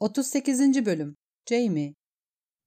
[0.00, 0.86] 38.
[0.86, 1.16] Bölüm
[1.50, 1.94] Jamie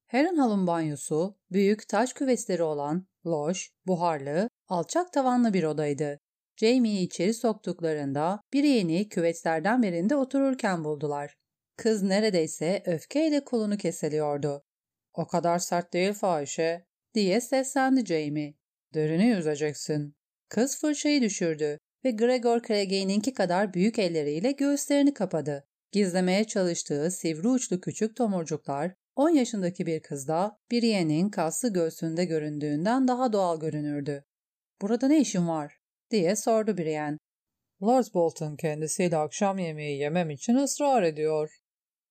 [0.08, 6.20] Harrenhal'ın banyosu, büyük taş küvetleri olan, loş, buharlı, alçak tavanlı bir odaydı.
[6.58, 11.36] Jamie'yi içeri soktuklarında bir yeni küvetlerden birinde otururken buldular.
[11.78, 14.64] Kız neredeyse öfkeyle kolunu keseliyordu.
[15.14, 18.54] ''O kadar sert değil fahişe.'' diye seslendi Jamie.
[18.94, 20.16] ''Derini yüzeceksin.''
[20.50, 25.68] Kız fırçayı düşürdü ve Gregor Clegane'inki kadar büyük elleriyle göğüslerini kapadı.
[25.92, 33.34] Gizlemeye çalıştığı sivri uçlu küçük tomurcuklar 10 yaşındaki bir kızda Brienne'in kaslı göğsünde göründüğünden daha
[33.34, 34.26] doğal görünürdü.
[34.82, 35.82] ''Burada ne işin var?''
[36.12, 37.18] diye sordu Brienne.
[37.84, 41.62] Lord Bolton kendisiyle akşam yemeği yemem için ısrar ediyor.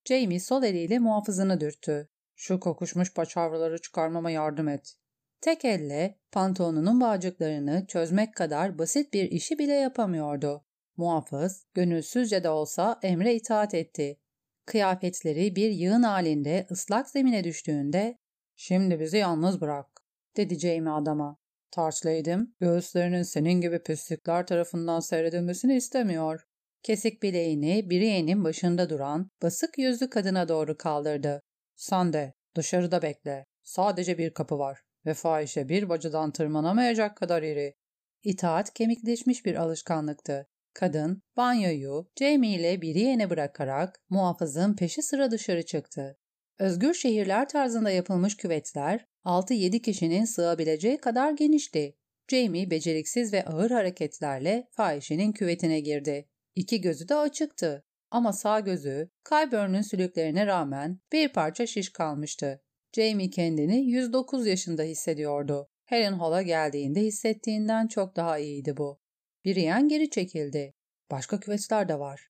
[0.04, 2.08] Jamie sol eliyle muhafızını dürttü.
[2.36, 4.94] ''Şu kokuşmuş paçavraları çıkarmama yardım et.''
[5.40, 10.64] Tek elle pantolonunun bağcıklarını çözmek kadar basit bir işi bile yapamıyordu.
[11.00, 14.18] Muhafız, gönülsüzce de olsa emre itaat etti.
[14.66, 18.18] Kıyafetleri bir yığın halinde ıslak zemine düştüğünde
[18.56, 20.02] ''Şimdi bizi yalnız bırak''
[20.36, 21.36] dedi Jamie adama.
[21.70, 26.46] Tarsleydim, göğüslerinin senin gibi pislikler tarafından seyredilmesini istemiyor.
[26.82, 31.42] Kesik bileğini Brienne'in başında duran basık yüzlü kadına doğru kaldırdı.
[31.76, 33.46] Sen de dışarıda bekle.
[33.62, 37.74] Sadece bir kapı var ve fahişe bir bacadan tırmanamayacak kadar iri.
[38.22, 40.46] İtaat kemikleşmiş bir alışkanlıktı.
[40.74, 46.18] Kadın, banyoyu Jamie ile Brienne bırakarak muhafızın peşi sıra dışarı çıktı.
[46.58, 51.96] Özgür şehirler tarzında yapılmış küvetler 6-7 kişinin sığabileceği kadar genişti.
[52.30, 56.28] Jamie beceriksiz ve ağır hareketlerle fahişenin küvetine girdi.
[56.54, 62.62] İki gözü de açıktı ama sağ gözü Kyburn'un sülüklerine rağmen bir parça şiş kalmıştı.
[62.96, 65.68] Jamie kendini 109 yaşında hissediyordu.
[65.84, 68.99] Helen Hall'a geldiğinde hissettiğinden çok daha iyiydi bu.
[69.46, 70.74] Brienne geri çekildi.
[71.10, 72.28] Başka küvetler de var.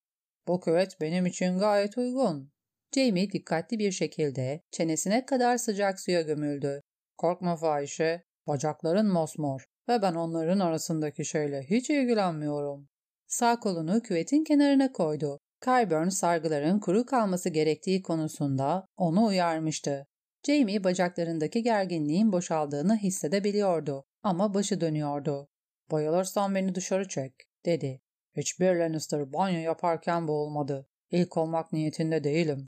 [0.49, 2.53] Bu küvet benim için gayet uygun.
[2.95, 6.81] Jamie dikkatli bir şekilde çenesine kadar sıcak suya gömüldü.
[7.19, 12.89] Korkma fahişe, bacakların mosmor ve ben onların arasındaki şeyle hiç ilgilenmiyorum.
[13.27, 15.39] Sağ kolunu küvetin kenarına koydu.
[15.65, 20.07] Kyburn sargıların kuru kalması gerektiği konusunda onu uyarmıştı.
[20.47, 25.50] Jamie bacaklarındaki gerginliğin boşaldığını hissedebiliyordu ama başı dönüyordu.
[25.91, 27.35] Bayılırsan beni dışarı çek,
[27.67, 28.01] dedi.
[28.37, 30.87] Hiçbir Lannister banyo yaparken boğulmadı.
[31.11, 32.67] İlk olmak niyetinde değilim.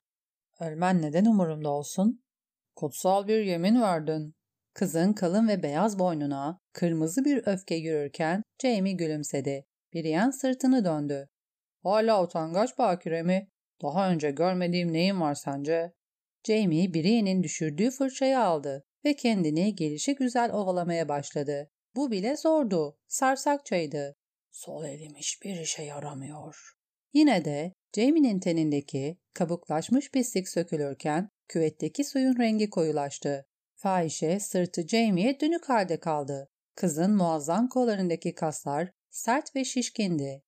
[0.59, 2.23] Ölmen neden umurumda olsun?
[2.75, 4.35] Kutsal bir yemin verdin.
[4.73, 9.65] Kızın kalın ve beyaz boynuna kırmızı bir öfke yürürken Jamie gülümsedi.
[9.93, 11.27] Brienne sırtını döndü.
[11.83, 13.49] Hala utangaç bakire mi?
[13.81, 15.93] Daha önce görmediğim neyin var sence?
[16.47, 21.69] Jamie Brienne'in düşürdüğü fırçayı aldı ve kendini gelişi güzel ovalamaya başladı.
[21.95, 22.97] Bu bile zordu.
[23.07, 24.15] Sarsakçaydı.
[24.51, 26.73] Sol elim hiçbir işe yaramıyor.
[27.13, 33.45] Yine de Jamie'nin tenindeki kabuklaşmış pislik sökülürken küvetteki suyun rengi koyulaştı.
[33.75, 36.49] Fahişe sırtı Jamie'ye dönük halde kaldı.
[36.75, 40.43] Kızın muazzam kollarındaki kaslar sert ve şişkindi.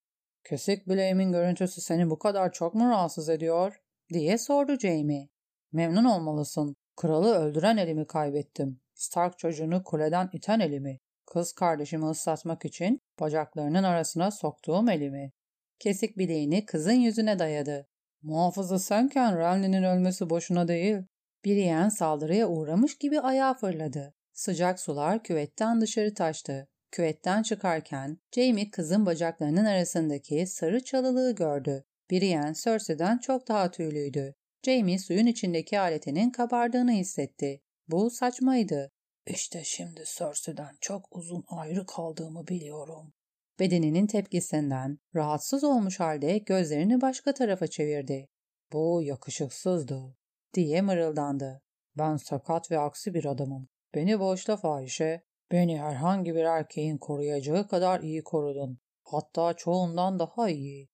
[0.50, 3.82] Kesik bileğimin görüntüsü seni bu kadar çok mu rahatsız ediyor?
[4.14, 5.30] diye sordu Jamie.
[5.72, 6.76] Memnun olmalısın.
[6.96, 8.82] Kralı öldüren elimi kaybettim.
[8.94, 11.00] Stark çocuğunu kuleden iten elimi.
[11.36, 15.32] Kız kardeşimi ıslatmak için bacaklarının arasına soktuğum elimi.
[15.80, 17.88] Kesik bileğini kızın yüzüne dayadı.
[18.22, 20.98] Muhafızı senken Renly'nin ölmesi boşuna değil.
[21.46, 24.14] Brienne saldırıya uğramış gibi ayağa fırladı.
[24.34, 26.68] Sıcak sular küvetten dışarı taştı.
[26.92, 31.84] Küvetten çıkarken Jamie kızın bacaklarının arasındaki sarı çalılığı gördü.
[32.12, 34.36] Brienne Cersei'den çok daha tüylüydü.
[34.66, 37.62] Jamie suyun içindeki aletinin kabardığını hissetti.
[37.88, 38.95] Bu saçmaydı.
[39.28, 43.14] İşte şimdi Cersei'den çok uzun ayrı kaldığımı biliyorum.
[43.60, 48.30] Bedeninin tepkisinden rahatsız olmuş halde gözlerini başka tarafa çevirdi.
[48.74, 50.18] Bu yakışıksızdı
[50.54, 51.62] diye mırıldandı.
[51.98, 53.70] Ben sakat ve aksi bir adamım.
[53.96, 55.24] Beni boşla fahişe.
[55.52, 58.80] Beni herhangi bir erkeğin koruyacağı kadar iyi korudun.
[59.04, 60.90] Hatta çoğundan daha iyi.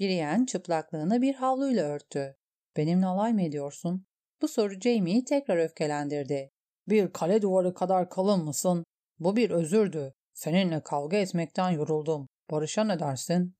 [0.00, 2.36] Brienne çıplaklığını bir havluyla örttü.
[2.76, 4.06] Benimle alay mı ediyorsun?
[4.42, 6.50] Bu soru Jamie'yi tekrar öfkelendirdi.
[6.88, 8.84] Bir kale duvarı kadar kalın mısın?
[9.18, 10.12] Bu bir özürdü.
[10.34, 12.28] Seninle kavga etmekten yoruldum.
[12.50, 13.54] Barış'a ne dersin?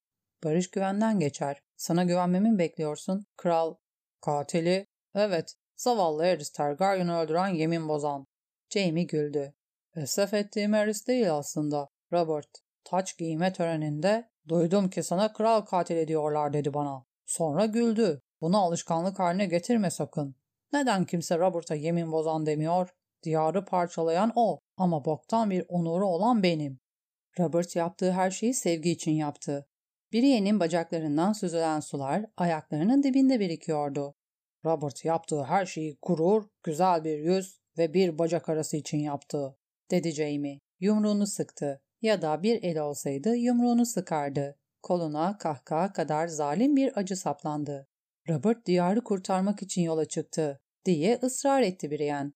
[0.45, 1.61] Barış güvenden geçer.
[1.77, 3.27] Sana güvenmemi mi bekliyorsun?
[3.37, 3.75] Kral.
[4.21, 4.87] Katili?
[5.15, 5.55] Evet.
[5.77, 8.27] Zavallı Aerys Targaryen'ı öldüren yemin bozan.
[8.71, 9.55] Jamie güldü.
[9.97, 11.89] Esef ettiğim Aerys değil aslında.
[12.13, 12.49] Robert.
[12.85, 17.05] Taç giyme töreninde duydum ki sana kral katili diyorlar dedi bana.
[17.27, 18.21] Sonra güldü.
[18.41, 20.37] Bunu alışkanlık haline getirme sakın.
[20.73, 22.91] Neden kimse Robert'a yemin bozan demiyor?
[23.25, 26.79] Diyarı parçalayan o ama boktan bir onuru olan benim.
[27.39, 29.67] Robert yaptığı her şeyi sevgi için yaptı.
[30.13, 34.15] Brienne'in bacaklarından süzülen sular ayaklarının dibinde birikiyordu.
[34.65, 39.57] Robert yaptığı her şeyi gurur, güzel bir yüz ve bir bacak arası için yaptı,
[39.91, 40.61] dedi Jamie.
[40.81, 41.81] Yumruğunu sıktı.
[42.03, 44.59] Ya da bir el olsaydı yumruğunu sıkardı.
[44.83, 47.89] Koluna kahkaha kadar zalim bir acı saplandı.
[48.29, 52.33] Robert diyarı kurtarmak için yola çıktı diye ısrar etti Brienne.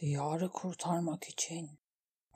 [0.00, 1.70] Diyarı kurtarmak için.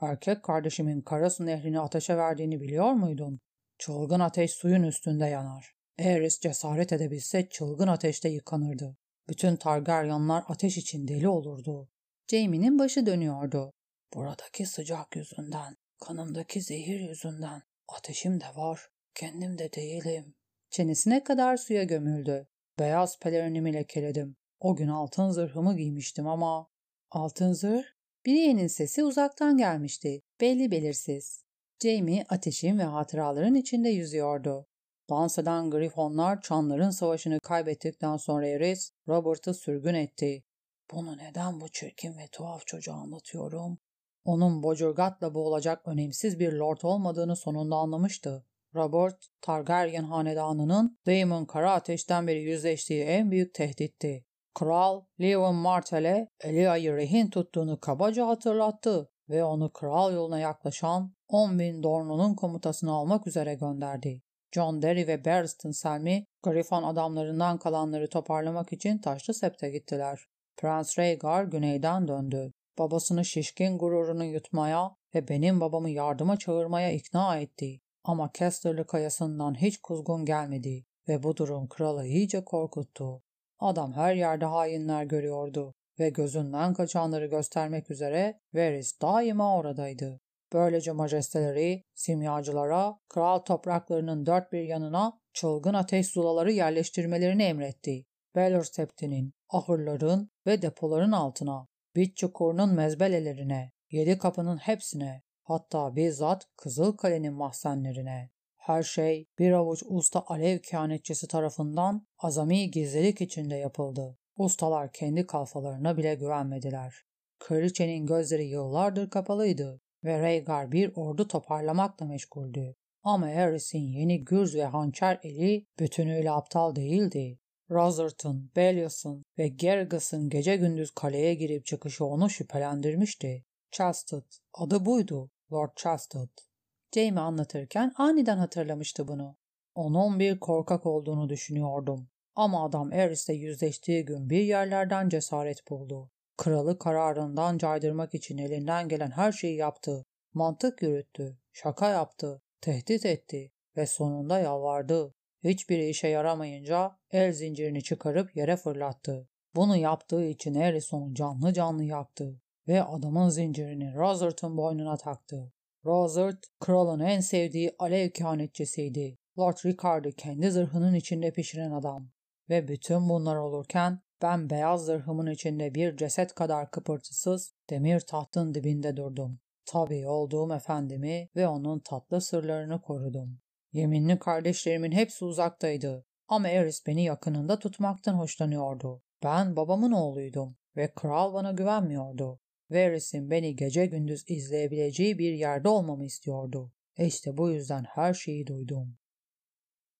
[0.01, 3.39] Erkek kardeşimin Karasu nehrini ateşe verdiğini biliyor muydun?
[3.77, 5.73] Çılgın ateş suyun üstünde yanar.
[5.99, 8.97] Aerys cesaret edebilse çılgın ateşte yıkanırdı.
[9.29, 11.89] Bütün Targaryenlar ateş için deli olurdu.
[12.27, 13.73] Jaime'nin başı dönüyordu.
[14.13, 17.61] Buradaki sıcak yüzünden, kanımdaki zehir yüzünden.
[17.87, 20.35] Ateşim de var, kendim de değilim.
[20.69, 22.47] Çenesine kadar suya gömüldü.
[22.79, 24.35] Beyaz pelerinimi lekeledim.
[24.59, 26.67] O gün altın zırhımı giymiştim ama...
[27.11, 27.85] Altın zırh?
[28.25, 30.21] Brienne'in sesi uzaktan gelmişti.
[30.41, 31.43] Belli belirsiz.
[31.83, 34.67] Jamie ateşin ve hatıraların içinde yüzüyordu.
[35.09, 40.43] Dans grifonlar çanların savaşını kaybettikten sonra Eris, Robert'ı sürgün etti.
[40.91, 43.79] Bunu neden bu çirkin ve tuhaf çocuğa anlatıyorum?
[44.25, 48.45] Onun Bocurgat'la boğulacak önemsiz bir lord olmadığını sonunda anlamıştı.
[48.75, 54.26] Robert, Targaryen hanedanının Daemon Kara Ateş'ten beri yüzleştiği en büyük tehditti.
[54.57, 61.83] Kral, Lewin Martell'e Elia'yı rehin tuttuğunu kabaca hatırlattı ve onu kral yoluna yaklaşan 10 bin
[61.83, 64.21] Dorno'nun komutasını almak üzere gönderdi.
[64.51, 70.19] John Derry ve Barristan Selmy, Griffon adamlarından kalanları toparlamak için Taşlı Sept'e gittiler.
[70.57, 72.53] Prens Rhaegar güneyden döndü.
[72.77, 77.81] Babasını şişkin gururunu yutmaya ve benim babamı yardıma çağırmaya ikna etti.
[78.03, 83.21] Ama Casterly kayasından hiç kuzgun gelmedi ve bu durum kralı iyice korkuttu.
[83.59, 90.19] Adam her yerde hainler görüyordu ve gözünden kaçanları göstermek üzere Varys daima oradaydı.
[90.53, 98.05] Böylece majesteleri simyacılara kral topraklarının dört bir yanına çılgın ateş zulaları yerleştirmelerini emretti.
[98.35, 107.33] Baelor Septi'nin, ahırların ve depoların altına, bit çukurunun mezbelelerine, yedi kapının hepsine, hatta bizzat Kızılkale'nin
[107.33, 108.29] mahzenlerine.
[108.67, 114.17] Her şey bir avuç usta alev kehanetçisi tarafından azami gizlilik içinde yapıldı.
[114.37, 116.95] Ustalar kendi kalfalarına bile güvenmediler.
[117.39, 122.75] Kraliçenin gözleri yıllardır kapalıydı ve Rhaegar bir ordu toparlamakla meşguldü.
[123.03, 127.39] Ama Aerys'in yeni gürz ve hançer eli bütünüyle aptal değildi.
[127.71, 133.45] Rotherton, Bellius'un ve Gergas'ın gece gündüz kaleye girip çıkışı onu şüphelendirmişti.
[133.71, 136.46] Chastot, adı buydu, Lord Chastot.
[136.95, 139.35] Jamie anlatırken aniden hatırlamıştı bunu.
[139.75, 142.09] Onun bir korkak olduğunu düşünüyordum.
[142.35, 146.11] Ama adam Aerys'le yüzleştiği gün bir yerlerden cesaret buldu.
[146.37, 150.05] Kralı kararından caydırmak için elinden gelen her şeyi yaptı.
[150.33, 155.13] Mantık yürüttü, şaka yaptı, tehdit etti ve sonunda yalvardı.
[155.43, 159.29] Hiçbir işe yaramayınca el zincirini çıkarıp yere fırlattı.
[159.55, 165.53] Bunu yaptığı için Aerys onu canlı canlı yaktı ve adamın zincirini Rothert'ın boynuna taktı.
[165.87, 169.17] Rosert, kralın en sevdiği alev kehanetçisiydi.
[169.39, 172.09] Lord Rickard'ı kendi zırhının içinde pişiren adam.
[172.49, 178.97] Ve bütün bunlar olurken ben beyaz zırhımın içinde bir ceset kadar kıpırtısız demir tahtın dibinde
[178.97, 179.39] durdum.
[179.65, 183.39] Tabii olduğum efendimi ve onun tatlı sırlarını korudum.
[183.73, 189.01] Yeminli kardeşlerimin hepsi uzaktaydı ama Eris beni yakınında tutmaktan hoşlanıyordu.
[189.23, 192.39] Ben babamın oğluydum ve kral bana güvenmiyordu.
[192.71, 196.73] Varys'in beni gece gündüz izleyebileceği bir yerde olmamı istiyordu.
[196.97, 198.97] İşte bu yüzden her şeyi duydum.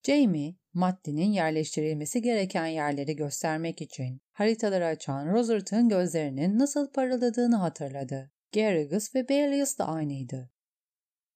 [0.04, 8.32] Jamie, maddinin yerleştirilmesi gereken yerleri göstermek için haritaları açan Rosert'ın gözlerinin nasıl parıldadığını hatırladı.
[8.54, 10.50] Garrigus ve Baelius da aynıydı.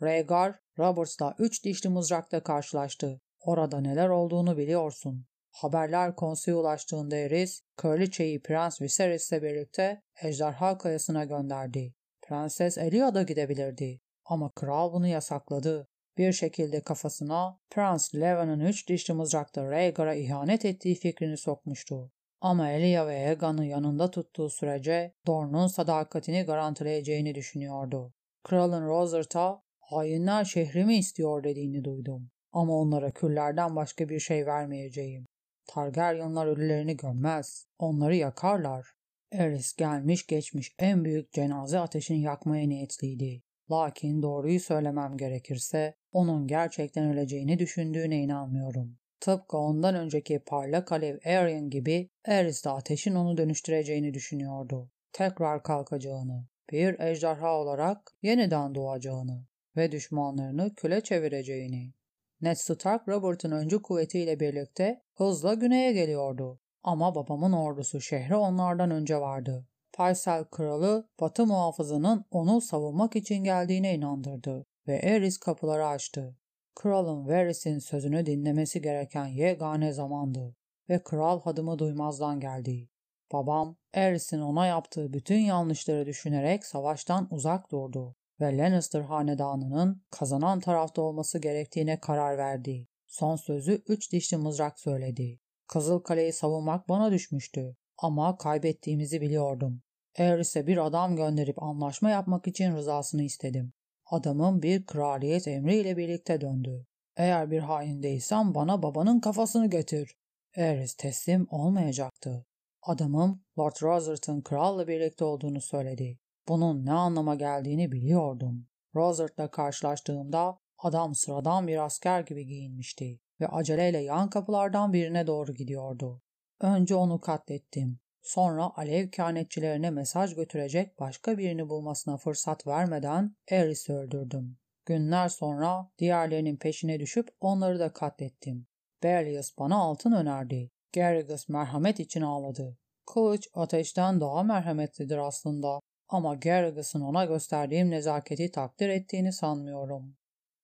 [0.01, 3.21] Rhaegar, Roberts'la üç dişli mızrakla karşılaştı.
[3.39, 5.25] Orada neler olduğunu biliyorsun.
[5.51, 11.93] Haberler konsuya ulaştığında Eris, kraliçeyi Prens Viserys'le birlikte Ejderha Kayası'na gönderdi.
[12.21, 15.87] Prenses Elia da gidebilirdi ama kral bunu yasakladı.
[16.17, 22.11] Bir şekilde kafasına Prens Levan'ın üç dişli mızrakta Rhaegar'a ihanet ettiği fikrini sokmuştu.
[22.41, 28.13] Ama Elia ve Aegon'u yanında tuttuğu sürece Dorne'un sadakatini garantileyeceğini düşünüyordu.
[28.43, 32.31] Kralın Rosert'a hainler şehrimi istiyor dediğini duydum.
[32.51, 35.25] Ama onlara küllerden başka bir şey vermeyeceğim.
[35.67, 37.67] Targaryenlar ölülerini gömmez.
[37.79, 38.87] Onları yakarlar.
[39.31, 43.43] Eris gelmiş geçmiş en büyük cenaze ateşini yakmaya niyetliydi.
[43.71, 48.97] Lakin doğruyu söylemem gerekirse onun gerçekten öleceğini düşündüğüne inanmıyorum.
[49.19, 54.91] Tıpkı ondan önceki parlak alev Aryan gibi Eris de ateşin onu dönüştüreceğini düşünüyordu.
[55.13, 59.45] Tekrar kalkacağını, bir ejderha olarak yeniden doğacağını
[59.77, 61.93] ve düşmanlarını küle çevireceğini.
[62.41, 66.59] Ned Stark Robert'ın öncü kuvvetiyle birlikte hızla güneye geliyordu.
[66.83, 69.67] Ama babamın ordusu şehre onlardan önce vardı.
[69.93, 76.37] Paysel kralı Batı muhafızının onu savunmak için geldiğine inandırdı ve Eris kapıları açtı.
[76.75, 80.55] Kralın Varys'in sözünü dinlemesi gereken yegane zamandı
[80.89, 82.89] ve kral hadımı duymazdan geldi.
[83.31, 91.01] Babam, Eris'in ona yaptığı bütün yanlışları düşünerek savaştan uzak durdu ve Lannister hanedanının kazanan tarafta
[91.01, 92.87] olması gerektiğine karar verdi.
[93.07, 95.39] Son sözü üç dişli mızrak söyledi.
[95.67, 99.81] Kızıl Kaleyi savunmak bana düşmüştü ama kaybettiğimizi biliyordum.
[100.15, 103.73] Eris'e bir adam gönderip anlaşma yapmak için rızasını istedim.
[104.05, 106.85] Adamın bir kraliyet emriyle birlikte döndü.
[107.17, 110.15] Eğer bir hain değilsem bana babanın kafasını getir.
[110.55, 112.45] Eris teslim olmayacaktı.
[112.81, 116.19] Adamım Lord Rosert'ın kralla birlikte olduğunu söyledi.
[116.47, 118.67] Bunun ne anlama geldiğini biliyordum.
[118.95, 126.21] Rosert'la karşılaştığımda adam sıradan bir asker gibi giyinmişti ve aceleyle yan kapılardan birine doğru gidiyordu.
[126.59, 127.99] Önce onu katlettim.
[128.21, 134.57] Sonra alev kehanetçilerine mesaj götürecek başka birini bulmasına fırsat vermeden Eris'i öldürdüm.
[134.85, 138.67] Günler sonra diğerlerinin peşine düşüp onları da katlettim.
[139.03, 140.71] Berlius bana altın önerdi.
[140.93, 142.77] Garrigus merhamet için ağladı.
[143.05, 145.79] Kılıç ateşten daha merhametlidir aslında
[146.11, 150.17] ama Garrigus'un ona gösterdiğim nezaketi takdir ettiğini sanmıyorum.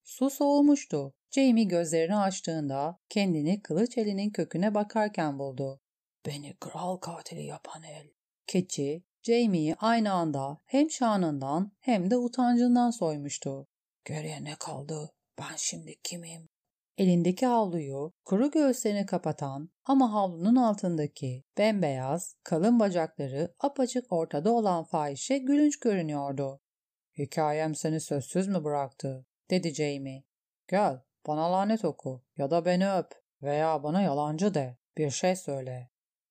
[0.03, 1.13] Su soğumuştu.
[1.31, 5.81] Jamie gözlerini açtığında kendini kılıç elinin köküne bakarken buldu.
[6.25, 8.07] Beni kral katili yapan el.
[8.47, 13.67] Keçi, Jamie'yi aynı anda hem şanından hem de utancından soymuştu.
[14.05, 15.11] Geriye ne kaldı?
[15.39, 16.49] Ben şimdi kimim?
[16.97, 25.37] Elindeki havluyu kuru göğüslerini kapatan ama havlunun altındaki bembeyaz, kalın bacakları apaçık ortada olan fahişe
[25.37, 26.59] gülünç görünüyordu.
[27.17, 29.25] Hikayem seni sözsüz mü bıraktı?
[29.49, 30.23] dedi Jamie.
[30.67, 33.11] Gel, bana lanet oku ya da beni öp
[33.41, 34.77] veya bana yalancı de.
[34.97, 35.89] Bir şey söyle.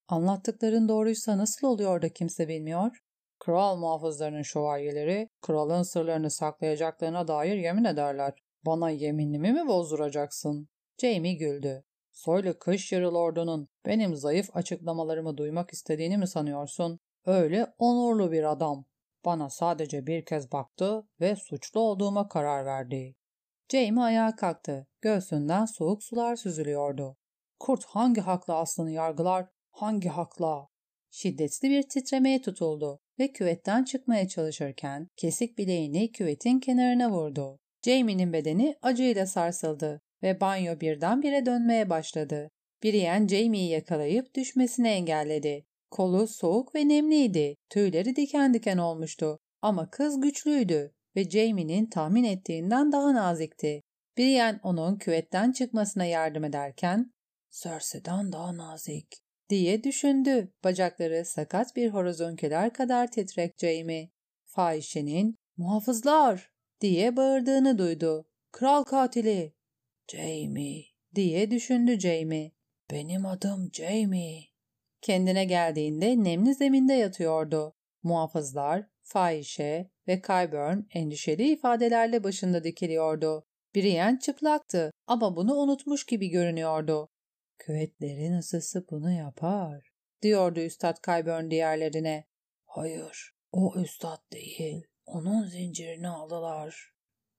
[0.09, 3.03] Anlattıkların doğruysa nasıl oluyor da kimse bilmiyor?
[3.39, 8.46] Kral muhafızlarının şövalyeleri kralın sırlarını saklayacaklarına dair yemin ederler.
[8.67, 10.69] Bana yeminimi mi bozduracaksın?
[11.01, 11.85] Jamie güldü.
[12.13, 17.01] Soylu kış yarı lordunun benim zayıf açıklamalarımı duymak istediğini mi sanıyorsun?
[17.27, 18.85] Öyle onurlu bir adam.
[19.25, 23.15] Bana sadece bir kez baktı ve suçlu olduğuma karar verdi.
[23.73, 24.87] Jamie ayağa kalktı.
[25.01, 27.17] Göğsünden soğuk sular süzülüyordu.
[27.59, 30.69] Kurt hangi hakla aslını yargılar, hangi hakla?
[31.11, 37.61] Şiddetli bir titremeye tutuldu ve küvetten çıkmaya çalışırken kesik bileğini küvetin kenarına vurdu.
[37.87, 42.51] Jamie'nin bedeni acıyla sarsıldı ve banyo birdenbire dönmeye başladı.
[42.83, 45.67] Biriyen Jamie'yi yakalayıp düşmesini engelledi.
[45.91, 47.57] Kolu soğuk ve nemliydi.
[47.71, 49.39] Tüyleri diken diken olmuştu.
[49.63, 53.83] Ama kız güçlüydü ve Jamie'nin tahmin ettiğinden daha nazikti.
[54.19, 57.11] Brienne onun küvetten çıkmasına yardım ederken
[57.51, 59.07] Cersei'den daha nazik
[59.49, 60.53] diye düşündü.
[60.65, 64.11] Bacakları sakat bir horozonkeler kadar titrek Jamie.
[64.45, 68.29] Fahişenin muhafızlar diye bağırdığını duydu.
[68.53, 69.55] Kral katili.
[70.13, 72.53] Jamie diye düşündü Jamie.
[72.91, 74.45] Benim adım Jamie.
[75.01, 77.75] Kendine geldiğinde nemli zeminde yatıyordu.
[78.03, 83.47] Muhafızlar, fahişe ve Kyburn endişeli ifadelerle başında dikiliyordu.
[83.75, 87.09] Brienne çıplaktı ama bunu unutmuş gibi görünüyordu.
[87.59, 89.91] Küvetlerin ısısı bunu yapar,
[90.23, 92.25] diyordu Üstad Kyburn diğerlerine.
[92.65, 94.87] Hayır, o Üstad değil.
[95.07, 96.95] Onun zincirini aldılar.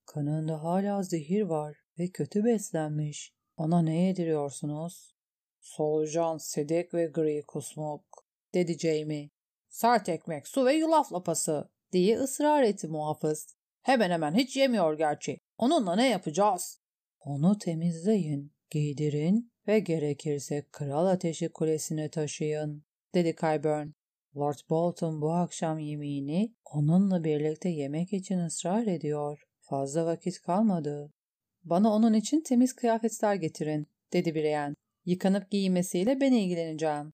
[0.05, 3.33] Kanında hala zehir var ve kötü beslenmiş.
[3.57, 5.15] Ona ne yediriyorsunuz?
[5.59, 9.29] Solucan, sedek ve gri kusmuk, dedi Jamie.
[9.69, 13.55] Sert ekmek, su ve yulaf lapası, diye ısrar etti muhafız.
[13.81, 15.39] Hemen hemen hiç yemiyor gerçi.
[15.57, 16.81] Onunla ne yapacağız?
[17.19, 22.83] Onu temizleyin, giydirin ve gerekirse kral ateşi kulesine taşıyın,
[23.15, 23.97] dedi Kyburn.
[24.38, 29.44] Lord Bolton bu akşam yemeğini onunla birlikte yemek için ısrar ediyor.
[29.60, 31.13] Fazla vakit kalmadı.
[31.63, 34.75] Bana onun için temiz kıyafetler getirin, dedi Brienne.
[35.06, 37.13] Yıkanıp giyinmesiyle ben ilgileneceğim.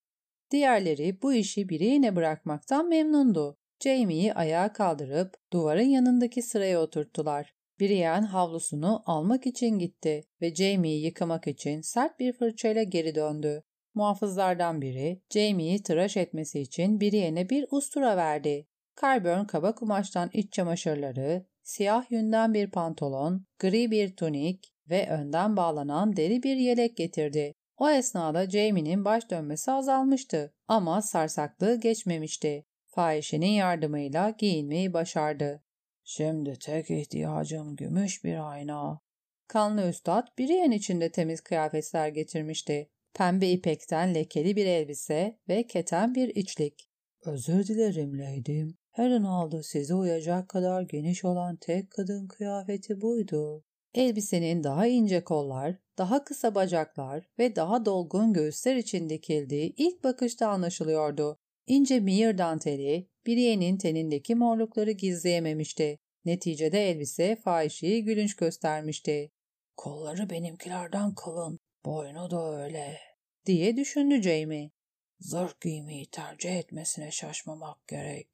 [0.51, 3.57] Diğerleri bu işi birine bırakmaktan memnundu.
[3.79, 7.53] Jamie'yi ayağa kaldırıp duvarın yanındaki sıraya oturttular.
[7.79, 13.63] Brienne havlusunu almak için gitti ve Jamie'yi yıkamak için sert bir fırçayla geri döndü.
[13.95, 18.67] Muhafızlardan biri Jamie'yi tıraş etmesi için Brienne'e bir ustura verdi.
[19.01, 26.15] Carburn kaba kumaştan iç çamaşırları, siyah yünden bir pantolon, gri bir tunik ve önden bağlanan
[26.15, 27.53] deri bir yelek getirdi.
[27.77, 32.65] O esnada Jamie'nin baş dönmesi azalmıştı ama sarsaklığı geçmemişti.
[32.87, 35.63] Fahişenin yardımıyla giyinmeyi başardı.
[36.03, 38.99] Şimdi tek ihtiyacım gümüş bir ayna.
[39.47, 42.89] Kanlı üstad Brienne içinde temiz kıyafetler getirmişti.
[43.13, 46.89] Pembe ipekten lekeli bir elbise ve keten bir içlik.
[47.25, 48.77] Özür dilerim Lady'm.
[48.91, 53.63] Heron aldı size uyacak kadar geniş olan tek kadın kıyafeti buydu.
[53.93, 60.47] Elbisenin daha ince kollar, daha kısa bacaklar ve daha dolgun göğüsler için dikildiği ilk bakışta
[60.47, 61.37] anlaşılıyordu.
[61.67, 65.99] İnce mihir danteli, Brienne'in tenindeki morlukları gizleyememişti.
[66.25, 69.31] Neticede elbise fahişeyi gülünç göstermişti.
[69.77, 72.97] Kolları benimkilerden kalın, boynu da öyle,
[73.45, 74.71] diye düşündü Jamie.
[75.19, 78.29] Zırh giymeyi tercih etmesine şaşmamak gerek.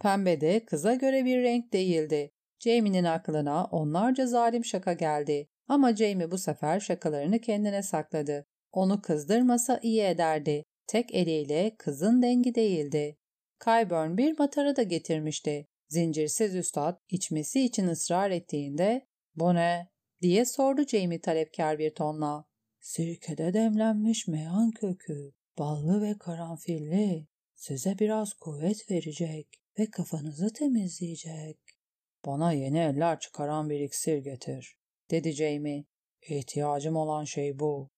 [0.00, 2.30] Pembe de kıza göre bir renk değildi.
[2.58, 5.48] Jamie'nin aklına onlarca zalim şaka geldi.
[5.68, 8.46] Ama Jamie bu sefer şakalarını kendine sakladı.
[8.72, 10.64] Onu kızdırmasa iyi ederdi.
[10.86, 13.16] Tek eliyle kızın dengi değildi.
[13.64, 15.66] Kyburn bir matara da getirmişti.
[15.88, 19.88] Zincirsiz üstad içmesi için ısrar ettiğinde ''Bu ne?''
[20.22, 22.49] diye sordu Jamie talepkar bir tonla.
[22.80, 27.26] ''Sirkede demlenmiş meyan kökü, ballı ve karanfilli.
[27.54, 31.76] Size biraz kuvvet verecek ve kafanızı temizleyecek.''
[32.26, 34.76] ''Bana yeni eller çıkaran bir iksir getir.''
[35.10, 35.84] dedi Jamie.
[36.22, 37.90] ''İhtiyacım olan şey bu.''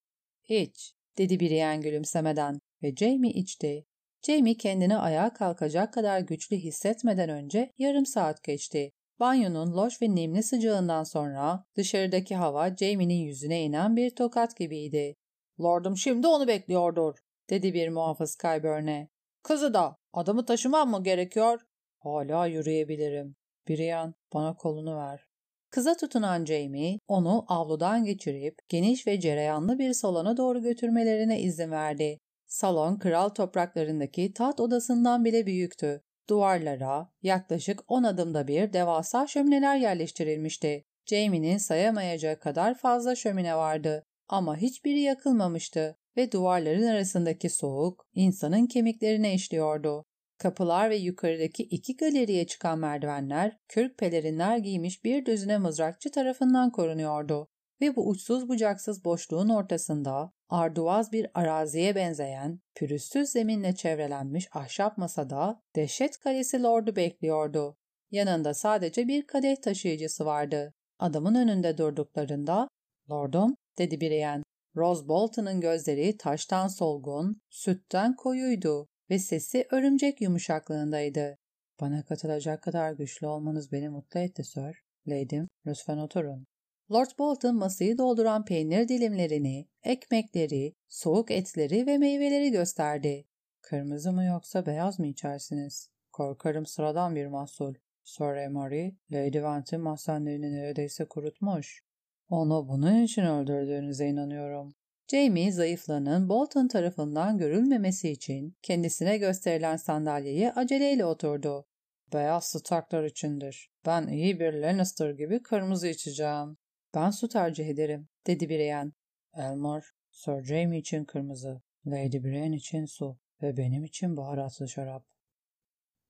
[0.49, 3.87] ''İç.'' dedi Brienne gülümsemeden ve Jamie içti.
[4.27, 8.93] Jamie kendini ayağa kalkacak kadar güçlü hissetmeden önce yarım saat geçti.
[9.21, 15.17] Banyonun loş ve nemli sıcağından sonra dışarıdaki hava Jamie'nin yüzüne inen bir tokat gibiydi.
[15.61, 19.09] ''Lordum şimdi onu bekliyordur.'' dedi bir muhafız Kyburn'e.
[19.43, 21.67] ''Kızı da adamı taşımam mı gerekiyor?''
[21.99, 23.37] ''Hala yürüyebilirim.
[23.69, 25.33] Brian bana kolunu ver.''
[25.71, 32.19] Kıza tutunan Jamie onu avludan geçirip geniş ve cereyanlı bir salona doğru götürmelerine izin verdi.
[32.47, 36.03] Salon kral topraklarındaki taht odasından bile büyüktü.
[36.29, 40.85] Duvarlara yaklaşık 10 adımda bir devasa şömineler yerleştirilmişti.
[41.07, 49.35] Jamie'nin sayamayacağı kadar fazla şömine vardı ama hiçbiri yakılmamıştı ve duvarların arasındaki soğuk insanın kemiklerine
[49.35, 50.05] işliyordu.
[50.39, 57.49] Kapılar ve yukarıdaki iki galeriye çıkan merdivenler kürk pelerinler giymiş bir düzine mızrakçı tarafından korunuyordu
[57.81, 65.63] ve bu uçsuz bucaksız boşluğun ortasında arduvaz bir araziye benzeyen pürüzsüz zeminle çevrelenmiş ahşap masada
[65.77, 67.77] dehşet kalesi lordu bekliyordu.
[68.11, 70.75] Yanında sadece bir kadeh taşıyıcısı vardı.
[70.99, 72.69] Adamın önünde durduklarında
[73.11, 74.43] ''Lordum'' dedi Brienne.
[74.77, 81.37] Rose Bolton'un gözleri taştan solgun, sütten koyuydu ve sesi örümcek yumuşaklığındaydı.
[81.81, 84.83] Bana katılacak kadar güçlü olmanız beni mutlu etti, Sir.
[85.07, 86.47] Lady'm, lütfen oturun.
[86.93, 93.25] Lord Bolton masayı dolduran peynir dilimlerini, ekmekleri, soğuk etleri ve meyveleri gösterdi.
[93.63, 95.91] Kırmızı mı yoksa beyaz mı içersiniz?
[96.13, 97.75] Korkarım sıradan bir mahsul.
[98.05, 101.83] Sir Emery, Lady Vent'in mahzenlerini neredeyse kurutmuş.
[102.29, 104.75] Onu bunun için öldürdüğünüze inanıyorum.
[105.09, 111.67] Jamie zayıflığının Bolton tarafından görülmemesi için kendisine gösterilen sandalyeye aceleyle oturdu.
[112.13, 113.71] Beyaz Starklar içindir.
[113.87, 116.57] Ben iyi bir Lannister gibi kırmızı içeceğim.
[116.95, 118.93] Ben su tercih ederim, dedi Brienne.
[119.35, 125.07] Elmore, Sir Jamie için kırmızı, Lady Brienne için su ve benim için baharatlı şarap.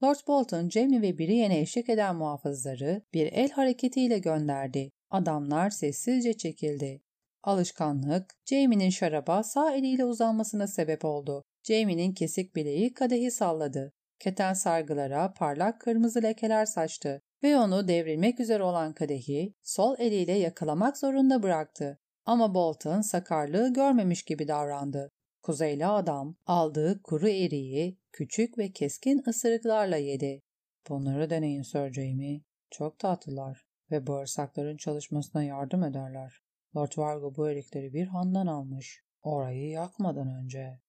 [0.03, 4.91] Lord Bolton, Jamie ve Brienne'e eşlik eden muhafızları bir el hareketiyle gönderdi.
[5.11, 7.03] Adamlar sessizce çekildi.
[7.43, 11.45] Alışkanlık, Jamie'nin şaraba sağ eliyle uzanmasına sebep oldu.
[11.63, 13.93] Jamie'nin kesik bileği kadehi salladı.
[14.19, 20.97] Keten sargılara parlak kırmızı lekeler saçtı ve onu devrilmek üzere olan kadehi sol eliyle yakalamak
[20.97, 21.99] zorunda bıraktı.
[22.27, 25.11] Ama Bolton sakarlığı görmemiş gibi davrandı.
[25.43, 30.43] Kuzeyli adam aldığı kuru eriği küçük ve keskin ısırıklarla yedi.
[30.89, 32.41] Bunları deneyin Sir Jamie.
[32.71, 36.43] Çok tatlılar ve bağırsakların çalışmasına yardım ederler.
[36.77, 39.03] Lord Vargo bu erikleri bir handan almış.
[39.23, 40.81] Orayı yakmadan önce.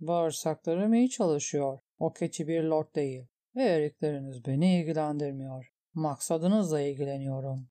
[0.00, 1.78] Bağırsaklarım iyi çalışıyor.
[1.98, 3.26] O keçi bir lord değil.
[3.56, 5.73] Ve erikleriniz beni ilgilendirmiyor.
[5.94, 7.68] Maksadınızla ilgileniyorum.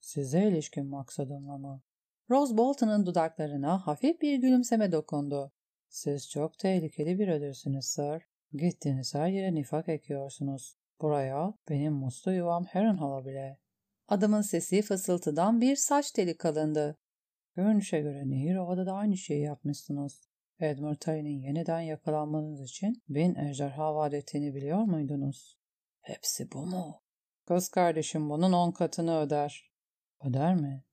[0.00, 1.82] Size ilişkin maksadımla mı?
[2.30, 5.52] Rose Bolton'un dudaklarına hafif bir gülümseme dokundu.
[5.88, 8.22] Siz çok tehlikeli bir ödürsünüz sir.
[8.52, 10.76] Gittiğiniz her yere nifak ekiyorsunuz.
[11.00, 13.58] Buraya benim muslu yuvam Harrenhal'a bile.
[14.08, 16.98] Adamın sesi fısıltıdan bir saç teli kalındı.
[17.56, 20.28] Görünüşe göre Nehir Ova'da da aynı şeyi yapmışsınız.
[20.60, 25.58] Edmund Tully'nin yeniden yakalanmanız için bin ejderha vaat biliyor muydunuz?
[26.00, 27.01] Hepsi bu mu?
[27.46, 29.72] Kız kardeşim bunun on katını öder.
[30.24, 30.84] Öder mi?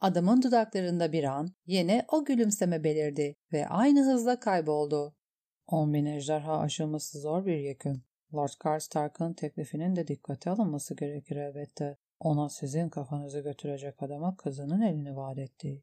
[0.00, 5.14] Adamın dudaklarında bir an yine o gülümseme belirdi ve aynı hızla kayboldu.
[5.66, 8.02] On bin ejderha aşılması zor bir yekün.
[8.34, 11.96] Lord Karstark'ın teklifinin de dikkate alınması gerekir elbette.
[12.20, 15.82] Ona sizin kafanızı götürecek adama kızının elini vaat etti.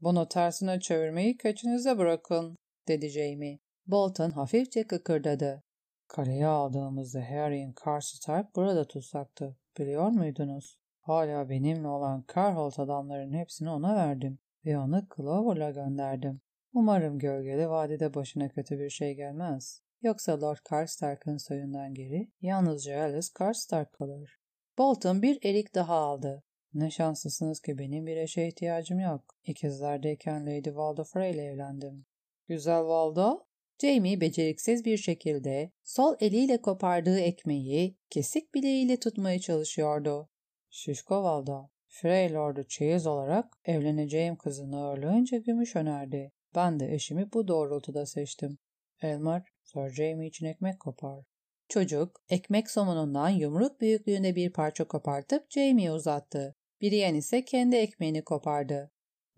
[0.00, 2.56] Bunu tersine çevirmeyi keçinize bırakın,
[2.88, 3.58] dedi Jamie.
[3.86, 5.62] Bolton hafifçe kıkırdadı.
[6.08, 9.56] Kaleye aldığımızda Harry'in karşı Stark burada tutsaktı.
[9.78, 10.78] Biliyor muydunuz?
[11.00, 16.40] Hala benimle olan Carholt adamların hepsini ona verdim ve onu Clover'la gönderdim.
[16.74, 19.82] Umarım gölgeli vadide başına kötü bir şey gelmez.
[20.02, 24.38] Yoksa Lord Karstark'ın soyundan geri yalnızca Alice Karstark kalır.
[24.78, 26.42] Bolton bir erik daha aldı.
[26.74, 29.24] Ne şanslısınız ki benim bir eşe ihtiyacım yok.
[29.44, 32.06] İkizlerdeyken Lady Waldo Frey ile evlendim.
[32.48, 33.45] Güzel Waldo?
[33.82, 40.28] Jamie beceriksiz bir şekilde sol eliyle kopardığı ekmeği kesik bileğiyle tutmaya çalışıyordu.
[40.70, 46.32] Şişko Waldo, Frey Lord'u çeyiz olarak evleneceğim kızını ağırlığınca gümüş önerdi.
[46.54, 48.58] Ben de eşimi bu doğrultuda seçtim.
[49.02, 51.24] Elmar, Sir Jamie için ekmek kopar.
[51.68, 56.56] Çocuk, ekmek somunundan yumruk büyüklüğünde bir parça kopartıp Jamie'ye uzattı.
[56.82, 58.90] Brienne ise kendi ekmeğini kopardı.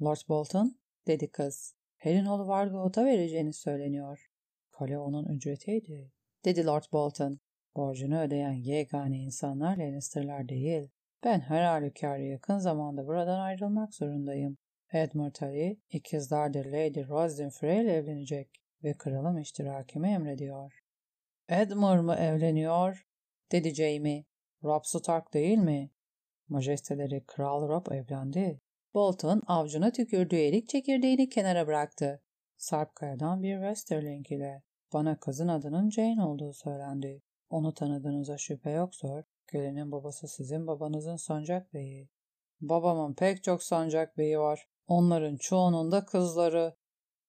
[0.03, 1.75] Lord Bolton, dedi kız.
[1.99, 4.28] Harry'nin Vargoat'a vereceğini söyleniyor.
[4.79, 6.13] Kale onun ücretiydi,
[6.45, 7.41] dedi Lord Bolton.
[7.77, 10.89] Borcunu ödeyen yegane insanlar Lannister'lar değil.
[11.25, 14.59] Ben her halükarda yakın zamanda buradan ayrılmak zorundayım.
[14.93, 18.51] Edmund Tully, ikizlerdir Lady Roslyn Frey ile evlenecek
[18.85, 20.73] ve kralım iştirakimi emrediyor.
[21.49, 23.07] Edmund mı evleniyor?
[23.53, 24.25] dedi Jamie.
[24.65, 25.91] Rob Stark değil mi?
[26.49, 28.61] Majesteleri Kral Rob evlendi.
[28.95, 32.23] Bolton avcuna tükürdüğü erik çekirdeğini kenara bıraktı.
[32.57, 34.68] Sarpkaya'dan bir Westerling ile.
[34.93, 37.23] Bana kızın adının Jane olduğu söylendi.
[37.51, 42.09] Onu tanıdığınıza şüphe yoksa gelinin babası sizin babanızın sancak beyi.
[42.61, 44.67] Babamın pek çok sancak beyi var.
[44.87, 46.77] Onların çoğunun da kızları.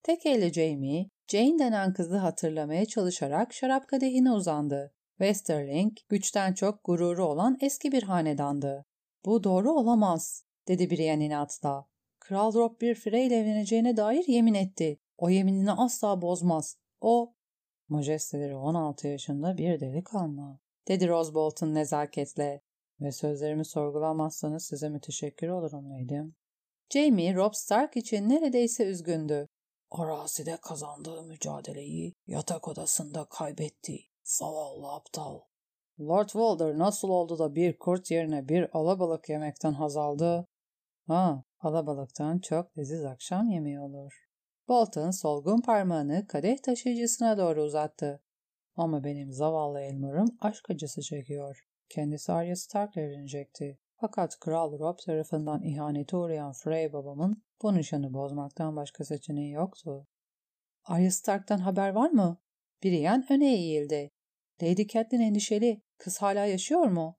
[0.03, 4.93] Tek elle Jamie, Jane denen kızı hatırlamaya çalışarak şarap kadehine uzandı.
[5.17, 8.85] Westerling, güçten çok gururu olan eski bir hanedandı.
[9.25, 11.85] Bu doğru olamaz, dedi Brienne inatla.
[12.19, 14.99] Kral Rob bir Frey ile evleneceğine dair yemin etti.
[15.17, 16.77] O yeminini asla bozmaz.
[17.01, 17.33] O,
[17.89, 22.61] majesteleri 16 yaşında bir delikanlı, dedi Rose Bolton nezaketle.
[23.01, 26.35] Ve sözlerimi sorgulamazsanız size müteşekkir olurum leydim.
[26.93, 29.47] Jamie, Rob Stark için neredeyse üzgündü.
[29.91, 33.99] Arazide kazandığı mücadeleyi yatak odasında kaybetti.
[34.23, 35.39] Zavallı aptal.
[35.99, 40.47] Lord Walder nasıl oldu da bir kurt yerine bir alabalık yemekten haz aldı?
[41.07, 44.28] Ha, alabalıktan çok leziz akşam yemeği olur.
[44.69, 48.23] Bolton solgun parmağını kadeh taşıyıcısına doğru uzattı.
[48.75, 51.67] Ama benim zavallı Elmer'ım aşk acısı çekiyor.
[51.89, 53.79] Kendisi Arya Stark evlenecekti.
[53.95, 60.07] Fakat Kral Rob tarafından ihanete uğrayan Frey babamın bu nişanı bozmaktan başka seçeneği yoktu.
[60.85, 62.37] Arya Stark'tan haber var mı?
[62.83, 64.11] Brienne öne eğildi.
[64.63, 65.81] Lady Catelyn endişeli.
[65.97, 67.17] Kız hala yaşıyor mu?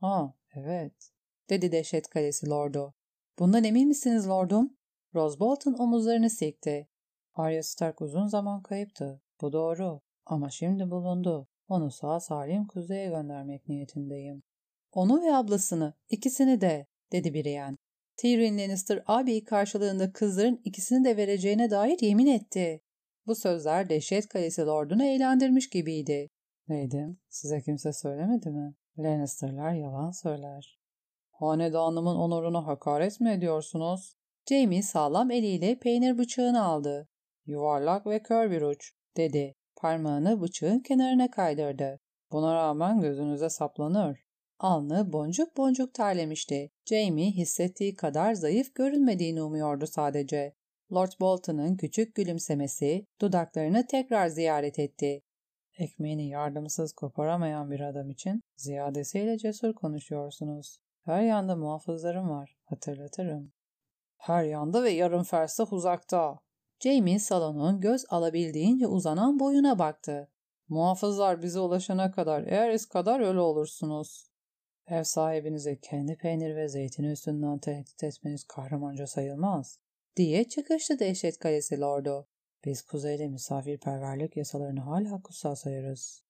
[0.00, 1.10] Ha, evet,
[1.50, 2.94] dedi dehşet kalesi lordu.
[3.38, 4.76] Bundan emin misiniz lordum?
[5.14, 6.88] Rose Bolton omuzlarını silkti.
[7.34, 9.22] Arya Stark uzun zaman kayıptı.
[9.40, 10.00] Bu doğru.
[10.26, 11.48] Ama şimdi bulundu.
[11.68, 14.42] Onu sağ salim kuzeye göndermek niyetindeyim.
[14.92, 17.76] Onu ve ablasını, ikisini de, dedi Brienne.
[18.16, 22.80] Tyrion Lannister abi karşılığında kızların ikisini de vereceğine dair yemin etti.
[23.26, 26.30] Bu sözler Dehşet Kalesi Lord'unu eğlendirmiş gibiydi.
[26.68, 27.18] Neydim?
[27.28, 28.74] Size kimse söylemedi mi?
[28.98, 30.78] Lannister'lar yalan söyler.
[31.30, 34.16] Hanedanımın onuruna hakaret mi ediyorsunuz?
[34.48, 37.08] Jamie sağlam eliyle peynir bıçağını aldı.
[37.46, 39.54] Yuvarlak ve kör bir uç, dedi.
[39.76, 42.00] Parmağını bıçağın kenarına kaydırdı.
[42.32, 44.24] Buna rağmen gözünüze saplanır.
[44.58, 46.70] Alnı boncuk boncuk terlemişti.
[46.84, 50.54] Jamie hissettiği kadar zayıf görünmediğini umuyordu sadece.
[50.92, 55.22] Lord Bolton'ın küçük gülümsemesi dudaklarını tekrar ziyaret etti.
[55.78, 60.78] Ekmeğini yardımsız koparamayan bir adam için ziyadesiyle cesur konuşuyorsunuz.
[61.04, 63.52] Her yanda muhafızlarım var, hatırlatırım.
[64.24, 66.38] Her yanda ve yarım fersah uzakta.
[66.80, 70.30] Jamie salonun göz alabildiğince uzanan boyuna baktı.
[70.68, 74.30] Muhafızlar bize ulaşana kadar eğer iz kadar öyle olursunuz.
[74.86, 79.78] Ev sahibinizi kendi peynir ve zeytini üstünden tehdit etmeniz kahramanca sayılmaz,
[80.16, 82.28] diye çıkıştı dehşet kalesi lordu.
[82.64, 86.24] Biz kuzeyde misafirperverlik yasalarını hala kutsal sayarız.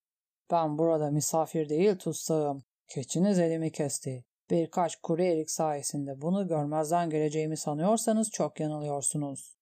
[0.50, 2.62] Ben burada misafir değil tutsağım.
[2.88, 4.24] Keçiniz elimi kesti.
[4.50, 9.56] Birkaç kuru erik sayesinde bunu görmezden geleceğimi sanıyorsanız çok yanılıyorsunuz.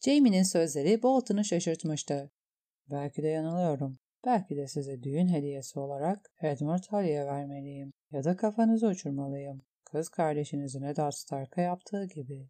[0.00, 2.30] Jamie'nin sözleri Bolton'u şaşırtmıştı.
[2.90, 3.98] Belki de yanılıyorum.
[4.26, 9.62] Belki de size düğün hediyesi olarak Edmund Tully'e vermeliyim ya da kafanızı uçurmalıyım.
[9.84, 12.48] Kız kardeşinizin Eddard Stark'a yaptığı gibi.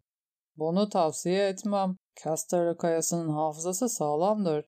[0.57, 1.97] Bunu tavsiye etmem.
[2.23, 4.65] Casterly kayasının hafızası sağlamdır.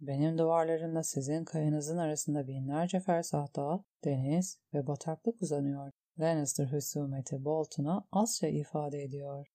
[0.00, 5.92] Benim duvarlarımda sizin kayanızın arasında binlerce fersah dağ, deniz ve bataklık uzanıyor.
[6.20, 9.46] Lannister husumeti Bolton'a azca ifade ediyor.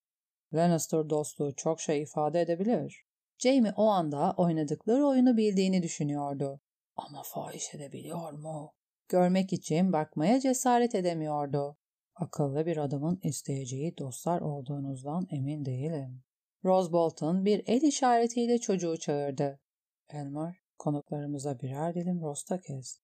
[0.54, 3.04] Lannister dostluğu çok şey ifade edebilir.
[3.38, 6.60] Jamie o anda oynadıkları oyunu bildiğini düşünüyordu.
[6.96, 8.72] Ama fahiş edebiliyor mu?
[9.08, 11.76] Görmek için bakmaya cesaret edemiyordu.
[12.14, 16.22] Akıllı bir adamın isteyeceği dostlar olduğunuzdan emin değilim.
[16.64, 19.60] Rose Bolton bir el işaretiyle çocuğu çağırdı.
[20.08, 23.00] Elmer, konuklarımıza birer dilim rosta kes.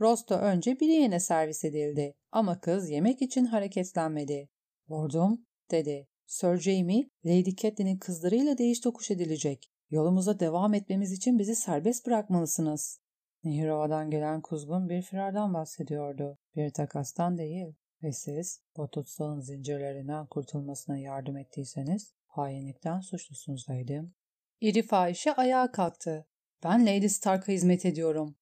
[0.00, 4.48] Rosta önce bir yeğene servis edildi ama kız yemek için hareketlenmedi.
[4.90, 6.08] Lordum, dedi.
[6.26, 9.70] Sir Jamie, Lady Catelyn'in kızlarıyla değiş tokuş edilecek.
[9.90, 13.00] Yolumuza devam etmemiz için bizi serbest bırakmalısınız.
[13.44, 16.38] Nihirova'dan gelen kuzgun bir firardan bahsediyordu.
[16.56, 17.74] Bir takastan değil.
[18.02, 24.14] Ve siz bu tutsalın zincirlerinden kurtulmasına yardım ettiyseniz hainlikten suçlusunuz Lady'm.
[24.60, 26.26] İri fahişe ayağa kalktı.
[26.64, 28.36] Ben Lady Stark'a hizmet ediyorum.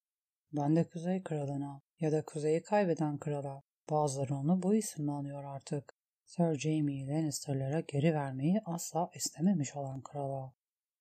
[0.52, 3.62] Ben de Kuzey Kralı'na ya da Kuzey'i kaybeden krala.
[3.90, 5.94] Bazıları onu bu isimle anıyor artık.
[6.24, 10.52] Sir Jamie Lannister'lara geri vermeyi asla istememiş olan krala.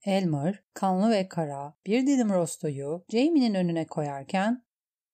[0.06, 4.66] Elmer, kanlı ve kara, bir dilim rostoyu Jamie'nin önüne koyarken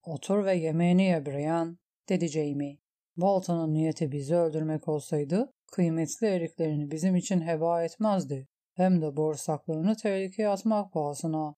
[0.04, 2.80] ''Otur ve yemeğini ye Brian'' dedi Jamie.
[3.18, 8.48] Bolton'un niyeti bizi öldürmek olsaydı kıymetli eriklerini bizim için heba etmezdi.
[8.74, 11.56] Hem de bağırsaklarını tehlikeye atmak pahasına.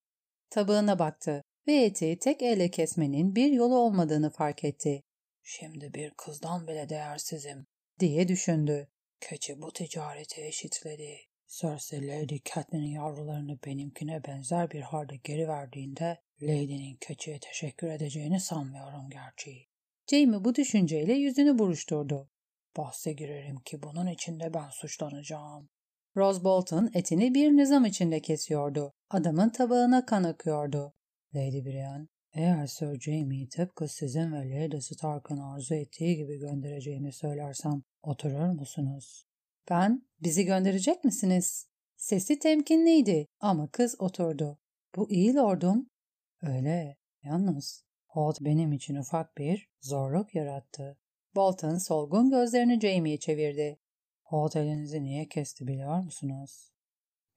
[0.50, 5.04] Tabağına baktı ve eti tek elle kesmenin bir yolu olmadığını fark etti.
[5.44, 7.66] Şimdi bir kızdan bile değersizim
[8.00, 8.88] diye düşündü.
[9.22, 11.18] Keçi bu ticareti eşitledi.
[11.48, 19.10] Cersei Lady Catelyn'in yavrularını benimkine benzer bir halde geri verdiğinde Lady'nin keçiye teşekkür edeceğini sanmıyorum
[19.10, 19.68] gerçi.
[20.08, 22.30] Jamie bu düşünceyle yüzünü buruşturdu.
[22.78, 25.70] Bahse girerim ki bunun içinde ben suçlanacağım.
[26.18, 28.94] Rose Bolton etini bir nizam içinde kesiyordu.
[29.10, 30.94] Adamın tabağına kan akıyordu.
[31.36, 37.84] Lady Brienne, eğer Sir Jamie'yi tıpkı sizin ve Lady Stark'ın arzu ettiği gibi göndereceğimi söylersem
[38.04, 39.26] oturur musunuz?
[39.70, 41.68] Ben, bizi gönderecek misiniz?
[41.96, 44.60] Sesi temkinliydi ama kız oturdu.
[44.96, 45.90] Bu iyi lordum.
[46.42, 47.84] Öyle, yalnız.
[48.08, 50.98] Holt benim için ufak bir zorluk yarattı.
[51.36, 53.80] Bolton solgun gözlerini Jamie'ye çevirdi.
[54.24, 56.72] Holt elinizi niye kesti biliyor musunuz?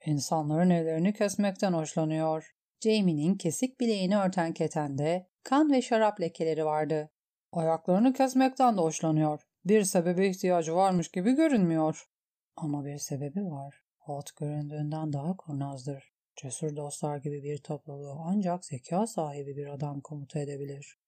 [0.06, 2.56] İnsanların ellerini kesmekten hoşlanıyor.
[2.81, 7.11] Jamie'nin kesik bileğini örten ketende kan ve şarap lekeleri vardı.
[7.53, 9.47] Ayaklarını kesmekten de hoşlanıyor.
[9.65, 12.07] Bir sebebe ihtiyacı varmış gibi görünmüyor.
[12.57, 13.83] Ama bir sebebi var.
[13.99, 16.12] Holt göründüğünden daha kurnazdır.
[16.37, 20.99] Cesur dostlar gibi bir topluluğu ancak zeka sahibi bir adam komuta edebilir.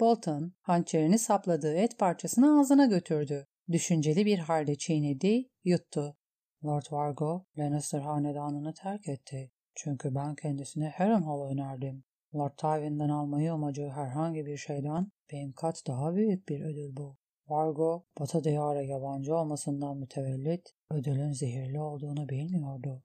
[0.00, 3.46] Bolton, hançerini sapladığı et parçasını ağzına götürdü.
[3.72, 6.16] Düşünceli bir halde çiğnedi, yuttu.
[6.64, 9.50] Lord Vargo, Lannister hanedanını terk etti.
[9.74, 12.04] Çünkü ben kendisine Harrenhal önerdim.
[12.34, 17.16] Lord Tywin'den almayı amacağı herhangi bir şeyden bin kat daha büyük bir ödül bu.
[17.48, 23.02] Vargo, Batı diyara yabancı olmasından mütevellit ödülün zehirli olduğunu bilmiyordu.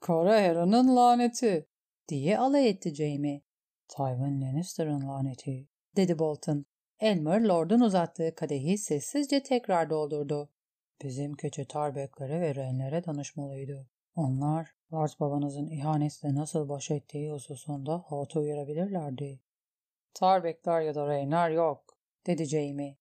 [0.00, 1.66] Kara Hera'nın laneti
[2.08, 3.42] diye alay etti Jamie.
[3.88, 6.64] Tywin Lannister'ın laneti dedi Bolton.
[7.00, 10.50] Elmer Lord'un uzattığı kadehi sessizce tekrar doldurdu.
[11.02, 13.88] Bizim keçi tarbeklere ve renlere danışmalıydı.
[14.14, 19.40] Onlar Lord babanızın ihanetle nasıl baş ettiği hususunda Hout'u uyarabilirlerdi.
[20.14, 22.98] Tarbekler ya da reynler yok dedi Jamie.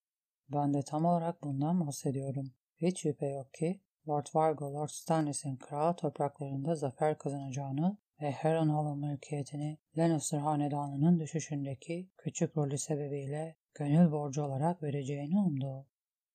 [0.50, 2.52] Ben de tam olarak bundan bahsediyorum.
[2.78, 9.78] Hiç şüphe yok ki Lord Vargo, Lord Stannis'in kral topraklarında zafer kazanacağını ve Harrenhal'ın mülkiyetini
[9.98, 15.88] Lannister hanedanının düşüşündeki küçük rolü sebebiyle gönül borcu olarak vereceğini umdu.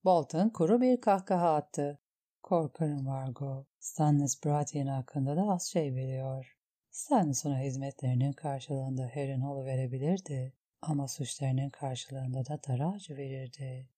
[0.04, 2.01] Bolton kuru bir kahkaha attı.
[2.42, 6.56] Korkarım Vargo, Stannis Baratheon hakkında da az şey biliyor.
[6.90, 10.52] Stannis ona hizmetlerinin karşılığında Harrenhal'ı verebilirdi
[10.82, 13.88] ama suçlarının karşılığında da dar ağacı verirdi.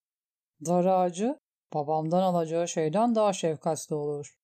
[0.66, 1.40] Dar ağacı
[1.74, 4.38] babamdan alacağı şeyden daha şefkatli olur.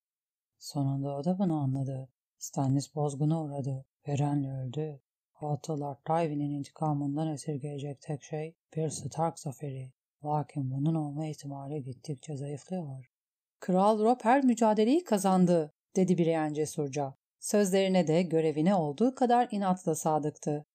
[0.59, 2.09] Sonunda o da bunu anladı.
[2.39, 3.85] Stannis bozguna uğradı.
[4.09, 5.01] Verenle öldü.
[5.33, 9.93] Hatılar Tywin'in intikamından esirgeyecek tek şey bir Stark zaferi.
[10.25, 13.11] Lakin bunun olma ihtimali gittikçe zayıflıyor.
[13.61, 17.15] Kral Rob her mücadeleyi kazandı, dedi Brienne cesurca.
[17.41, 20.67] Sözlerine de görevine olduğu kadar inatla sadıktı.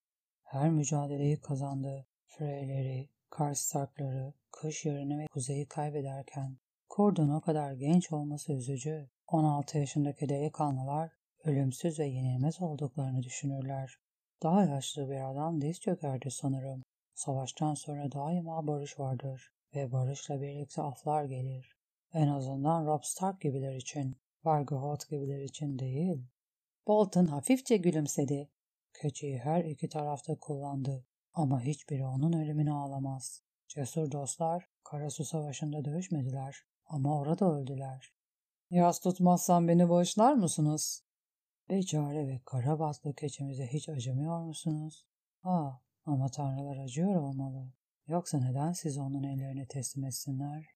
[0.43, 2.05] Her mücadeleyi kazandı.
[2.25, 6.57] Freyleri, Karstarkları, kış yarını ve kuzeyi kaybederken
[6.89, 9.09] Kordon o kadar genç olması üzücü.
[9.27, 11.11] 16 yaşındaki delikanlılar
[11.43, 13.97] ölümsüz ve yenilmez olduklarını düşünürler.
[14.43, 16.83] Daha yaşlı bir adam diz çökerdi sanırım.
[17.15, 21.74] Savaştan sonra daima barış vardır ve barışla birlikte aflar gelir.
[22.13, 26.27] En azından Rob Stark gibiler için, Vargohot gibiler için değil.
[26.87, 28.49] Bolton hafifçe gülümsedi.
[29.01, 33.43] Keçiyi her iki tarafta kullandı ama hiçbiri onun ölümünü ağlamaz.
[33.67, 38.13] Cesur dostlar Karasu Savaşı'nda dövüşmediler ama orada öldüler.
[38.69, 41.03] Yaz tutmazsan beni bağışlar mısınız?
[41.69, 45.05] Beçare ve kara batlı keçimize hiç acımıyor musunuz?
[45.43, 45.71] Aa,
[46.05, 47.73] ama tanrılar acıyor olmalı.
[48.07, 50.74] Yoksa neden siz onun ellerine teslim etsinler?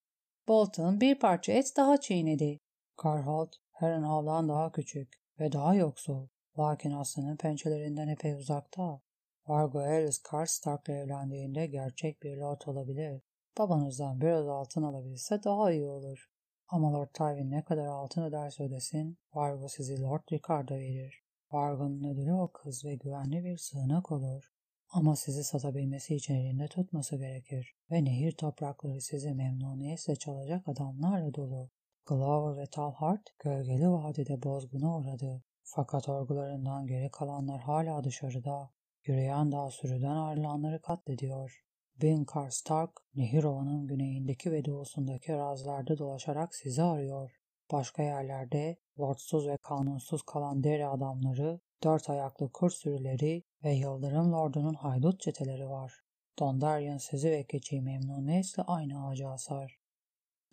[0.50, 2.60] Bolton bir parça et daha çiğnedi.
[3.04, 6.28] Carholt, Harrenhal'dan daha küçük ve daha yoksul.
[6.60, 9.02] Lakin aslanın pençelerinden epey uzakta.
[9.48, 13.22] Vargo Ellis Karstark'la evlendiğinde gerçek bir lord olabilir.
[13.58, 16.30] Babanızdan biraz altın alabilse daha iyi olur.
[16.68, 21.24] Ama Lord Tywin ne kadar altın öderse ödesin, Vargo sizi Lord Ricardo verir.
[21.52, 24.59] Vargo'nun ödülü o kız ve güvenli bir sığınak olur.
[24.92, 31.70] Ama sizi satabilmesi için elinde tutması gerekir ve nehir toprakları sizi memnuniyetle çalacak adamlarla dolu.
[32.06, 35.44] Glover ve Talhart gölgeli vadide bozguna uğradı.
[35.64, 38.70] Fakat orgularından geri kalanlar hala dışarıda.
[39.06, 41.64] Yürüyen dağ sürüden ayrılanları katlediyor.
[42.02, 47.32] Ben Karstark, Nehir Ova'nın güneyindeki ve doğusundaki arazilerde dolaşarak sizi arıyor.
[47.72, 54.74] Başka yerlerde lordsuz ve kanunsuz kalan deri adamları, dört ayaklı kurt sürüleri ve Yıldırım Lordu'nun
[54.74, 55.94] haydut çeteleri var.
[56.40, 59.80] Dondarrion sizi ve keçiyi memnuniyetle aynı ağaca asar.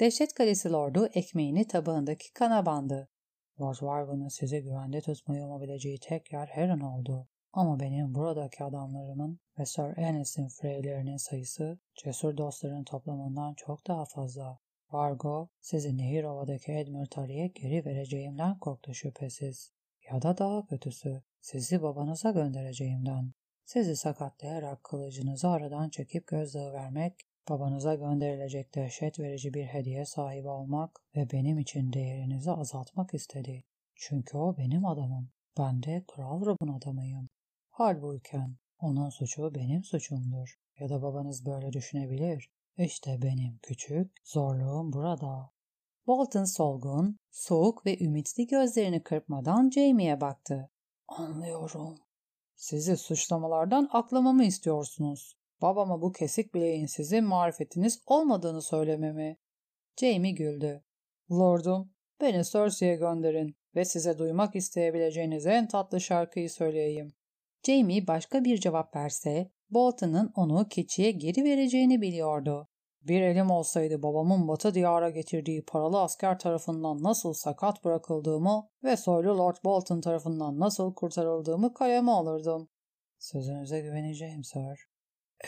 [0.00, 3.08] Dehşet Kalesi Lordu ekmeğini tabağındaki kana bandı.
[3.60, 7.28] Lord Vargon'un sizi güvende tutmayı umabileceği tek yer Heron oldu.
[7.52, 14.58] Ama benim buradaki adamlarımın ve Sir Ennis'in freylerinin sayısı cesur dostların toplamından çok daha fazla.
[14.92, 19.75] Vargo sizi Nehirova'daki Edmure Tully'e geri vereceğimden korktu şüphesiz.
[20.10, 23.32] Ya da daha kötüsü sizi babanıza göndereceğimden.
[23.64, 27.14] Sizi sakatlayarak kılıcınızı aradan çekip gözdağı vermek,
[27.48, 33.64] babanıza gönderilecek dehşet verici bir hediye sahibi olmak ve benim için değerinizi azaltmak istedi.
[33.94, 35.30] Çünkü o benim adamım.
[35.58, 37.28] Ben de Kral Rob'un adamıyım.
[37.70, 40.54] Halbuyken onun suçu benim suçumdur.
[40.78, 42.50] Ya da babanız böyle düşünebilir.
[42.78, 45.55] İşte benim küçük zorluğum burada.
[46.06, 50.70] Bolton solgun, soğuk ve ümitli gözlerini kırpmadan Jamie'ye baktı.
[51.08, 51.98] Anlıyorum.
[52.54, 55.36] Sizi suçlamalardan aklamamı istiyorsunuz.
[55.62, 59.36] Babama bu kesik bileğin sizin marifetiniz olmadığını söylememi.
[60.00, 60.84] Jamie güldü.
[61.30, 61.90] Lordum,
[62.20, 67.14] beni Cersei'ye gönderin ve size duymak isteyebileceğiniz en tatlı şarkıyı söyleyeyim.
[67.66, 72.68] Jamie başka bir cevap verse Bolton'ın onu keçiye geri vereceğini biliyordu.
[73.08, 79.38] Bir elim olsaydı babamın batı diyara getirdiği paralı asker tarafından nasıl sakat bırakıldığımı ve soylu
[79.38, 82.68] Lord Bolton tarafından nasıl kurtarıldığımı kaleme alırdım.
[83.18, 84.88] Sözünüze güveneceğim sir.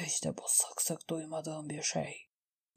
[0.06, 2.14] İşte bu sık sık duymadığım bir şey.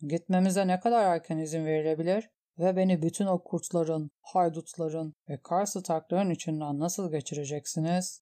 [0.02, 6.80] Gitmemize ne kadar erken izin verilebilir ve beni bütün o kurtların, haydutların ve Karstarkların içinden
[6.80, 8.22] nasıl geçireceksiniz?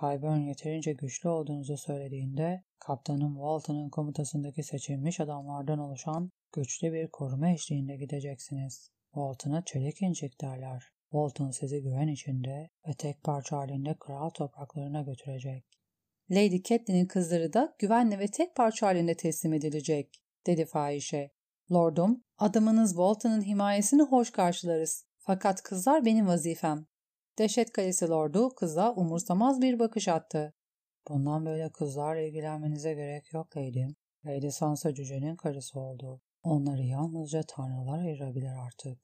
[0.00, 7.96] Kyburn yeterince güçlü olduğunuzu söylediğinde kaptanın Walton'ın komutasındaki seçilmiş adamlardan oluşan güçlü bir koruma eşliğinde
[7.96, 8.90] gideceksiniz.
[9.14, 10.84] Walton'a çelik incik derler.
[11.10, 15.64] Walton sizi güven içinde ve tek parça halinde kral topraklarına götürecek.
[16.30, 21.30] Lady Catelyn'in kızları da güvenle ve tek parça halinde teslim edilecek, dedi fahişe.
[21.72, 25.06] Lordum, adamınız Walton'ın himayesini hoş karşılarız.
[25.18, 26.86] Fakat kızlar benim vazifem.
[27.40, 30.54] Dehşet Kalesi Lordu kıza umursamaz bir bakış attı.
[31.08, 33.84] Bundan böyle kızlarla ilgilenmenize gerek yok Lady.
[34.26, 36.20] Lady Sansa cücenin karısı oldu.
[36.42, 38.98] Onları yalnızca tanrılar ayırabilir artık.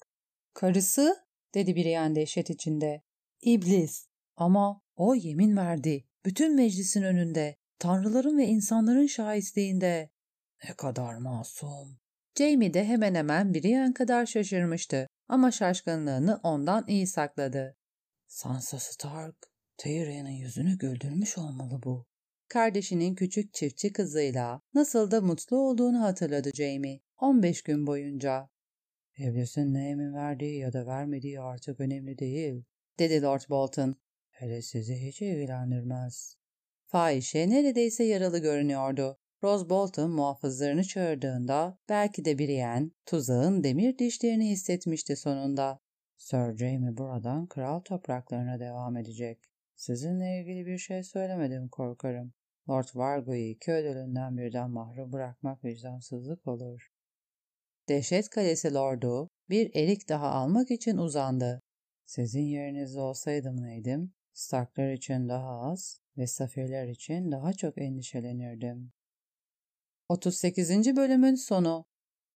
[0.55, 1.16] Karısı?
[1.55, 3.03] dedi Brienne dehşet içinde.
[3.42, 4.09] İblis.
[4.37, 6.05] Ama o yemin verdi.
[6.25, 7.57] Bütün meclisin önünde.
[7.79, 10.11] Tanrıların ve insanların şahitliğinde.
[10.64, 11.99] Ne kadar masum.
[12.38, 17.77] Jamie de hemen hemen Brienne kadar şaşırmıştı ama şaşkınlığını ondan iyi sakladı.
[18.26, 19.36] Sansa Stark,
[19.76, 22.06] Tyrion'un yüzünü güldürmüş olmalı bu.
[22.48, 28.48] Kardeşinin küçük çiftçi kızıyla nasıl da mutlu olduğunu hatırladı Jamie 15 gün boyunca.
[29.18, 32.64] İblisin ne emin verdiği ya da vermediği artık önemli değil,
[32.98, 33.96] dedi Lord Bolton.
[34.30, 36.36] Hele sizi hiç ilgilendirmez.
[36.86, 39.18] Fahişe neredeyse yaralı görünüyordu.
[39.42, 45.80] Rose Bolton muhafızlarını çağırdığında belki de Brienne tuzağın demir dişlerini hissetmişti sonunda.
[46.16, 49.38] Sir Jaime buradan kral topraklarına devam edecek.
[49.76, 52.32] Sizinle ilgili bir şey söylemedim korkarım.
[52.68, 56.90] Lord Vargo'yu iki ödülünden birden mahrum bırakmak vicdansızlık olur.
[57.88, 61.62] Dehşet Kalesi Lord'u bir erik daha almak için uzandı.
[62.06, 64.12] Sizin yerinizde olsaydım neydim?
[64.32, 68.92] Starklar için daha az ve Safirler için daha çok endişelenirdim.
[70.08, 70.96] 38.
[70.96, 71.84] bölümün sonu